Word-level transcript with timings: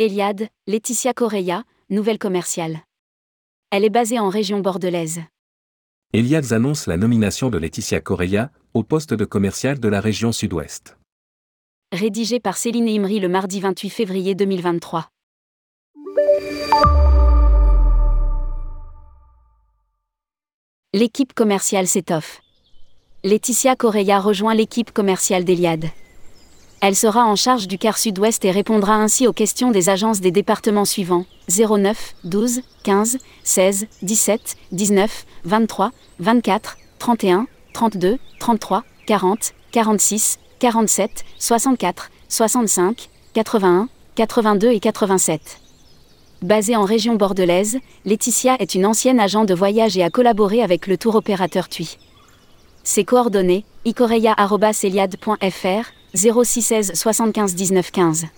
Eliade, 0.00 0.48
Laetitia 0.66 1.12
Correia, 1.12 1.62
nouvelle 1.90 2.18
commerciale. 2.18 2.84
Elle 3.70 3.84
est 3.84 3.90
basée 3.90 4.18
en 4.18 4.30
région 4.30 4.60
bordelaise. 4.60 5.20
Eliades 6.14 6.54
annonce 6.54 6.86
la 6.86 6.96
nomination 6.96 7.50
de 7.50 7.58
Laetitia 7.58 8.00
Correia 8.00 8.50
au 8.72 8.82
poste 8.82 9.12
de 9.12 9.26
commercial 9.26 9.78
de 9.78 9.88
la 9.88 10.00
région 10.00 10.32
sud-ouest. 10.32 10.96
Rédigé 11.92 12.40
par 12.40 12.56
Céline 12.56 12.88
Imri 12.88 13.20
le 13.20 13.28
mardi 13.28 13.60
28 13.60 13.90
février 13.90 14.34
2023. 14.34 15.10
L'équipe 20.94 21.34
commerciale 21.34 21.86
s'étoffe. 21.86 22.40
Laetitia 23.22 23.76
Correia 23.76 24.18
rejoint 24.18 24.54
l'équipe 24.54 24.92
commerciale 24.92 25.44
d'Eliade. 25.44 25.90
Elle 26.82 26.96
sera 26.96 27.26
en 27.26 27.36
charge 27.36 27.68
du 27.68 27.76
quart 27.76 27.98
sud-ouest 27.98 28.42
et 28.46 28.50
répondra 28.50 28.94
ainsi 28.94 29.26
aux 29.26 29.34
questions 29.34 29.70
des 29.70 29.90
agences 29.90 30.22
des 30.22 30.30
départements 30.30 30.86
suivants 30.86 31.26
09, 31.48 32.14
12, 32.24 32.62
15, 32.84 33.18
16, 33.44 33.86
17, 34.00 34.56
19, 34.72 35.26
23, 35.44 35.90
24, 36.20 36.78
31, 36.98 37.46
32, 37.74 38.16
33, 38.38 38.84
40, 39.06 39.52
46, 39.72 40.38
47, 40.58 41.24
64, 41.38 42.10
65, 42.30 43.10
81, 43.34 43.90
82 44.14 44.70
et 44.70 44.80
87. 44.80 45.60
Basée 46.40 46.76
en 46.76 46.84
région 46.84 47.16
bordelaise, 47.16 47.76
Laetitia 48.06 48.56
est 48.58 48.74
une 48.74 48.86
ancienne 48.86 49.20
agent 49.20 49.44
de 49.44 49.52
voyage 49.52 49.98
et 49.98 50.02
a 50.02 50.08
collaboré 50.08 50.62
avec 50.62 50.86
le 50.86 50.96
tour 50.96 51.14
opérateur 51.14 51.68
TUI. 51.68 51.98
Ses 52.84 53.04
coordonnées, 53.04 53.66
icoreia.eliade.fr, 53.84 55.90
0616 56.14 56.92
75 56.94 57.54
19 57.54 57.82
15. 57.82 58.28